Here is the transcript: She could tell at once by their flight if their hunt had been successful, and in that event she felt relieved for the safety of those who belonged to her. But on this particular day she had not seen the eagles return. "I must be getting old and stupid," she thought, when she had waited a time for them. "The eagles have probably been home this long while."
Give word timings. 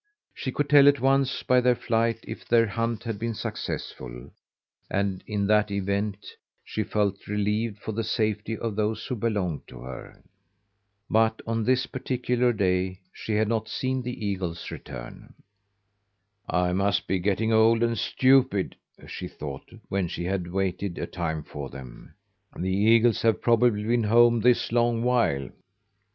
She 0.33 0.51
could 0.51 0.67
tell 0.67 0.87
at 0.87 0.99
once 0.99 1.43
by 1.43 1.61
their 1.61 1.75
flight 1.75 2.21
if 2.23 2.43
their 2.47 2.65
hunt 2.65 3.03
had 3.03 3.19
been 3.19 3.35
successful, 3.35 4.31
and 4.89 5.23
in 5.27 5.45
that 5.45 5.69
event 5.69 6.25
she 6.65 6.81
felt 6.83 7.27
relieved 7.27 7.77
for 7.77 7.91
the 7.91 8.03
safety 8.03 8.57
of 8.57 8.75
those 8.75 9.05
who 9.05 9.15
belonged 9.15 9.67
to 9.67 9.77
her. 9.81 10.23
But 11.07 11.39
on 11.45 11.63
this 11.63 11.85
particular 11.85 12.51
day 12.51 13.01
she 13.13 13.35
had 13.35 13.47
not 13.47 13.69
seen 13.69 14.01
the 14.01 14.25
eagles 14.25 14.71
return. 14.71 15.35
"I 16.49 16.73
must 16.73 17.05
be 17.05 17.19
getting 17.19 17.53
old 17.53 17.83
and 17.83 17.95
stupid," 17.95 18.75
she 19.05 19.27
thought, 19.27 19.69
when 19.87 20.07
she 20.07 20.23
had 20.23 20.51
waited 20.51 20.97
a 20.97 21.05
time 21.05 21.43
for 21.43 21.69
them. 21.69 22.15
"The 22.55 22.67
eagles 22.73 23.21
have 23.21 23.39
probably 23.39 23.83
been 23.83 24.05
home 24.05 24.39
this 24.41 24.71
long 24.71 25.03
while." 25.03 25.49